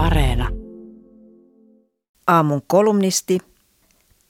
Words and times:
Areena. 0.00 0.48
Aamun 2.26 2.62
kolumnisti, 2.66 3.38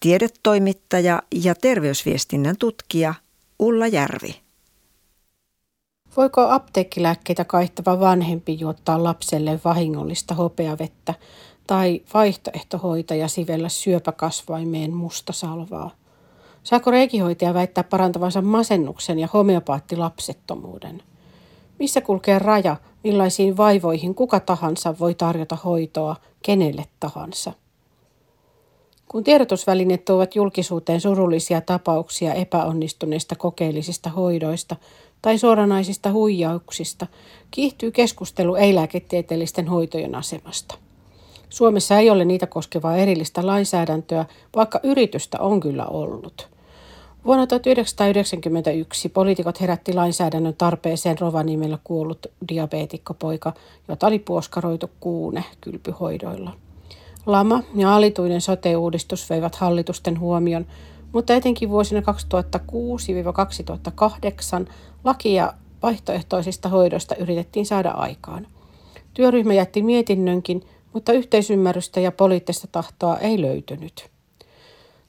tiedetoimittaja 0.01 1.23
ja 1.35 1.55
terveysviestinnän 1.55 2.57
tutkija 2.59 3.15
Ulla 3.59 3.87
Järvi. 3.87 4.41
Voiko 6.17 6.41
apteekkilääkkeitä 6.51 7.45
kaihtava 7.45 8.01
vanhempi 8.01 8.59
juottaa 8.61 9.05
lapselle 9.05 9.61
vahingollista 9.65 10.35
hopeavettä 10.35 11.15
tai 11.67 12.03
vaihtoehtohoitaja 12.15 13.29
sivellä 13.29 13.69
syöpäkasvaimeen 13.69 14.95
mustasalvaa? 14.95 15.91
Saako 16.63 16.91
reikihoitaja 16.91 17.55
väittää 17.55 17.85
parantavansa 17.85 18.43
masennuksen 18.43 19.19
ja 19.19 19.29
homeopaattilapsettomuuden? 19.33 21.03
Missä 21.81 22.01
kulkee 22.01 22.39
raja, 22.39 22.77
millaisiin 23.05 23.57
vaivoihin 23.57 24.15
kuka 24.15 24.41
tahansa 24.41 24.95
voi 24.99 25.15
tarjota 25.15 25.57
hoitoa 25.65 26.17
kenelle 26.43 26.85
tahansa? 27.01 27.53
Kun 29.09 29.25
tiedotusvälineet 29.25 30.05
tuovat 30.05 30.37
julkisuuteen 30.37 31.01
surullisia 31.01 31.61
tapauksia 31.61 32.35
epäonnistuneista 32.35 33.37
kokeellisista 33.37 34.11
hoidoista 34.11 34.77
tai 35.23 35.39
suoranaisista 35.39 36.13
huijauksista, 36.13 37.07
kiihtyy 37.51 37.91
keskustelu 37.91 38.55
ei-lääketieteellisten 38.55 39.69
hoitojen 39.69 40.15
asemasta. 40.15 40.75
Suomessa 41.49 41.99
ei 41.99 42.11
ole 42.11 42.25
niitä 42.25 42.47
koskevaa 42.47 42.97
erillistä 42.97 43.47
lainsäädäntöä, 43.47 44.25
vaikka 44.57 44.81
yritystä 44.83 45.39
on 45.41 45.61
kyllä 45.61 45.87
ollut. 45.87 46.49
Vuonna 47.25 47.47
1991 47.47 49.09
poliitikot 49.09 49.61
herätti 49.61 49.93
lainsäädännön 49.93 50.55
tarpeeseen 50.59 51.19
Rovaniemellä 51.19 51.79
kuollut 51.85 52.27
diabeetikkopoika, 52.49 53.53
jota 53.89 54.07
oli 54.07 54.19
puoskaroitu 54.19 54.91
kuune 55.01 55.45
kylpyhoidoilla. 55.61 56.53
Lama 57.27 57.63
ja 57.75 57.95
alituinen 57.95 58.41
sote-uudistus 58.41 59.31
veivät 59.31 59.55
hallitusten 59.55 60.21
huomion, 60.21 60.67
mutta 61.13 61.35
etenkin 61.35 61.71
vuosina 61.71 62.01
2006-2008 62.01 62.03
lakia 65.05 65.53
vaihtoehtoisista 65.83 66.69
hoidoista 66.69 67.15
yritettiin 67.17 67.67
saada 67.67 67.91
aikaan. 67.91 68.47
Työryhmä 69.15 69.55
jätti 69.55 69.83
mietinnönkin, 69.83 70.63
mutta 70.93 71.13
yhteisymmärrystä 71.13 72.01
ja 72.01 72.13
poliittista 72.13 72.67
tahtoa 72.73 73.19
ei 73.19 73.43
löytynyt. 73.43 74.11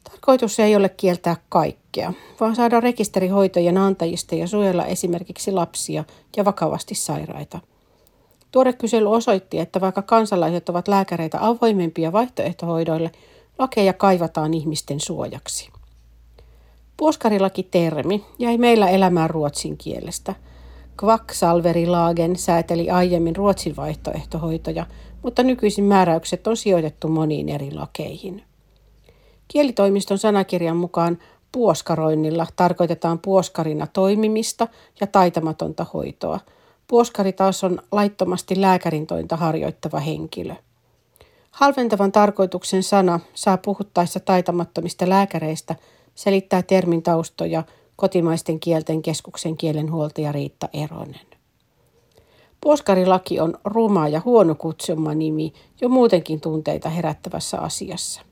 Tarkoitus 0.03 0.59
ei 0.59 0.75
ole 0.75 0.89
kieltää 0.89 1.35
kaikkea, 1.49 2.13
vaan 2.39 2.55
saada 2.55 2.79
rekisterihoitojen 2.79 3.77
antajista 3.77 4.35
ja 4.35 4.47
suojella 4.47 4.85
esimerkiksi 4.85 5.51
lapsia 5.51 6.03
ja 6.37 6.45
vakavasti 6.45 6.95
sairaita. 6.95 7.59
Tuore 8.51 8.73
kysely 8.73 9.11
osoitti, 9.15 9.59
että 9.59 9.81
vaikka 9.81 10.01
kansalaiset 10.01 10.69
ovat 10.69 10.87
lääkäreitä 10.87 11.37
avoimempia 11.41 12.11
vaihtoehtohoidoille, 12.11 13.11
lakeja 13.59 13.93
kaivataan 13.93 14.53
ihmisten 14.53 14.99
suojaksi. 14.99 15.69
Puoskarilaki-termi 16.97 18.25
jäi 18.39 18.57
meillä 18.57 18.89
elämään 18.89 19.29
ruotsin 19.29 19.77
kielestä. 19.77 20.35
Kvacksalverilagen 20.97 22.35
sääteli 22.35 22.89
aiemmin 22.89 23.35
ruotsin 23.35 23.75
vaihtoehtohoitoja, 23.75 24.85
mutta 25.23 25.43
nykyisin 25.43 25.83
määräykset 25.83 26.47
on 26.47 26.57
sijoitettu 26.57 27.07
moniin 27.07 27.49
eri 27.49 27.71
lakeihin. 27.73 28.43
Kielitoimiston 29.51 30.17
sanakirjan 30.17 30.77
mukaan 30.77 31.17
puoskaroinnilla 31.51 32.47
tarkoitetaan 32.55 33.19
puoskarina 33.19 33.87
toimimista 33.87 34.67
ja 35.01 35.07
taitamatonta 35.07 35.85
hoitoa. 35.93 36.39
Puoskari 36.87 37.33
taas 37.33 37.63
on 37.63 37.81
laittomasti 37.91 38.61
lääkärintointa 38.61 39.35
harjoittava 39.35 39.99
henkilö. 39.99 40.55
Halventavan 41.51 42.11
tarkoituksen 42.11 42.83
sana 42.83 43.19
saa 43.33 43.57
puhuttaessa 43.57 44.19
taitamattomista 44.19 45.09
lääkäreistä 45.09 45.75
selittää 46.15 46.61
termin 46.61 47.03
taustoja 47.03 47.63
kotimaisten 47.95 48.59
kielten 48.59 49.01
keskuksen 49.01 49.57
kielenhuoltaja 49.57 50.31
Riitta 50.31 50.69
Eronen. 50.73 51.27
Puoskarilaki 52.61 53.39
on 53.39 53.53
ruma 53.65 54.07
ja 54.07 54.21
huono 54.25 54.55
kutsuma 54.55 55.13
nimi 55.13 55.53
jo 55.81 55.89
muutenkin 55.89 56.41
tunteita 56.41 56.89
herättävässä 56.89 57.59
asiassa. 57.59 58.30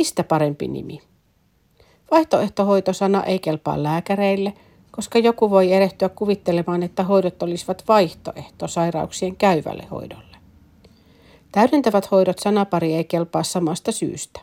Mistä 0.00 0.24
parempi 0.24 0.68
nimi? 0.68 1.00
Vaihtoehtohoitosana 2.10 3.24
ei 3.24 3.38
kelpaa 3.38 3.82
lääkäreille, 3.82 4.52
koska 4.90 5.18
joku 5.18 5.50
voi 5.50 5.72
erehtyä 5.72 6.08
kuvittelemaan, 6.08 6.82
että 6.82 7.02
hoidot 7.02 7.42
olisivat 7.42 7.84
vaihtoehto 7.88 8.68
sairauksien 8.68 9.36
käyvälle 9.36 9.86
hoidolle. 9.90 10.36
Täydentävät 11.52 12.10
hoidot 12.10 12.38
sanapari 12.38 12.94
ei 12.94 13.04
kelpaa 13.04 13.42
samasta 13.42 13.92
syystä. 13.92 14.40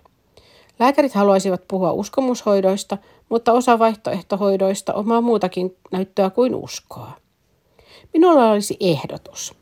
Lääkärit 0.80 1.14
haluaisivat 1.14 1.68
puhua 1.68 1.92
uskomushoidoista, 1.92 2.98
mutta 3.30 3.54
osa 3.54 3.80
vaihtoehtohoidoista 3.80 4.94
omaa 4.94 5.22
muutakin 5.22 5.76
näyttöä 5.92 6.30
kuin 6.30 6.56
uskoa. 6.56 7.12
Minulla 8.14 8.52
olisi 8.52 8.78
ehdotus. 8.80 9.54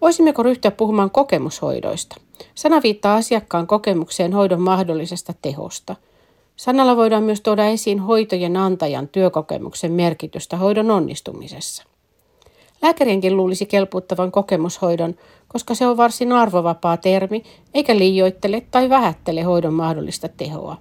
Voisimmeko 0.00 0.42
ryhtyä 0.42 0.70
puhumaan 0.70 1.10
kokemushoidoista? 1.10 2.16
Sana 2.54 2.82
viittaa 2.82 3.16
asiakkaan 3.16 3.66
kokemukseen 3.66 4.32
hoidon 4.32 4.60
mahdollisesta 4.60 5.34
tehosta. 5.42 5.96
Sanalla 6.56 6.96
voidaan 6.96 7.22
myös 7.22 7.40
tuoda 7.40 7.66
esiin 7.66 8.00
hoitojen 8.00 8.56
antajan 8.56 9.08
työkokemuksen 9.08 9.92
merkitystä 9.92 10.56
hoidon 10.56 10.90
onnistumisessa. 10.90 11.84
Lääkärienkin 12.82 13.36
luulisi 13.36 13.66
kelpuuttavan 13.66 14.32
kokemushoidon, 14.32 15.14
koska 15.48 15.74
se 15.74 15.86
on 15.86 15.96
varsin 15.96 16.32
arvovapaa 16.32 16.96
termi, 16.96 17.42
eikä 17.74 17.96
liioittele 17.96 18.62
tai 18.70 18.88
vähättele 18.88 19.42
hoidon 19.42 19.74
mahdollista 19.74 20.28
tehoa. 20.28 20.76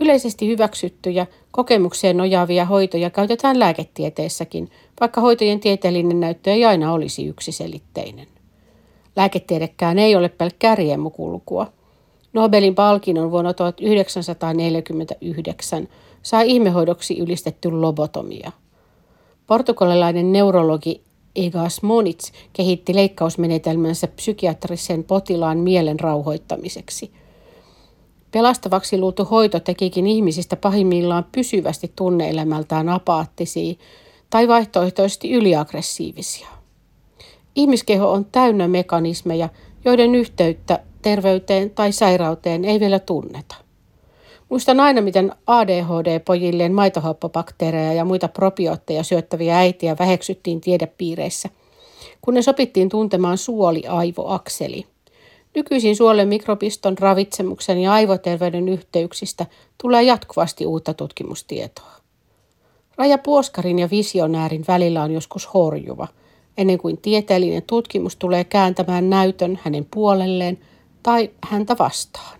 Yleisesti 0.00 0.48
hyväksyttyjä, 0.48 1.26
kokemukseen 1.50 2.16
nojaavia 2.16 2.64
hoitoja 2.64 3.10
käytetään 3.10 3.58
lääketieteessäkin, 3.58 4.70
vaikka 5.00 5.20
hoitojen 5.20 5.60
tieteellinen 5.60 6.20
näyttö 6.20 6.52
ei 6.52 6.64
aina 6.64 6.92
olisi 6.92 7.26
yksiselitteinen. 7.26 8.26
Lääketiedekään 9.16 9.98
ei 9.98 10.16
ole 10.16 10.28
pelkkää 10.28 10.74
riemukulkua. 10.74 11.72
Nobelin 12.32 12.74
palkinnon 12.74 13.30
vuonna 13.30 13.54
1949 13.54 15.88
sai 16.22 16.50
ihmehoidoksi 16.50 17.18
ylistetty 17.18 17.70
lobotomia. 17.70 18.52
Portugalilainen 19.46 20.32
neurologi 20.32 21.02
Egas 21.36 21.82
Monits 21.82 22.32
kehitti 22.52 22.94
leikkausmenetelmänsä 22.94 24.06
psykiatrisen 24.06 25.04
potilaan 25.04 25.58
mielen 25.58 26.00
rauhoittamiseksi– 26.00 27.12
Pelastavaksi 28.32 28.98
luultu 28.98 29.24
hoito 29.24 29.60
tekikin 29.60 30.06
ihmisistä 30.06 30.56
pahimmillaan 30.56 31.26
pysyvästi 31.32 31.92
tunneelämältään 31.96 32.88
apaattisia 32.88 33.74
tai 34.30 34.48
vaihtoehtoisesti 34.48 35.32
yliaggressiivisia. 35.32 36.48
Ihmiskeho 37.54 38.12
on 38.12 38.24
täynnä 38.24 38.68
mekanismeja, 38.68 39.48
joiden 39.84 40.14
yhteyttä 40.14 40.80
terveyteen 41.02 41.70
tai 41.70 41.92
sairauteen 41.92 42.64
ei 42.64 42.80
vielä 42.80 42.98
tunneta. 42.98 43.54
Muistan 44.48 44.80
aina, 44.80 45.00
miten 45.00 45.32
ADHD-pojilleen 45.46 46.72
maitohappobakteereja 46.72 47.92
ja 47.92 48.04
muita 48.04 48.28
probiootteja 48.28 49.02
syöttäviä 49.02 49.58
äitiä 49.58 49.96
väheksyttiin 49.98 50.60
tiedepiireissä, 50.60 51.48
kun 52.20 52.34
ne 52.34 52.42
sopittiin 52.42 52.88
tuntemaan 52.88 53.38
suoli-aivoakseli– 53.38 54.86
Nykyisin 55.54 55.96
suolen 55.96 56.28
mikropiston, 56.28 56.98
ravitsemuksen 56.98 57.78
ja 57.78 57.92
aivoterveyden 57.92 58.68
yhteyksistä 58.68 59.46
tulee 59.82 60.02
jatkuvasti 60.02 60.66
uutta 60.66 60.94
tutkimustietoa. 60.94 61.92
Raja 62.96 63.18
puoskarin 63.18 63.78
ja 63.78 63.90
visionäärin 63.90 64.64
välillä 64.68 65.02
on 65.02 65.10
joskus 65.10 65.54
horjuva, 65.54 66.08
ennen 66.56 66.78
kuin 66.78 66.98
tieteellinen 66.98 67.62
tutkimus 67.62 68.16
tulee 68.16 68.44
kääntämään 68.44 69.10
näytön 69.10 69.58
hänen 69.62 69.86
puolelleen 69.94 70.58
tai 71.02 71.30
häntä 71.42 71.76
vastaan. 71.78 72.39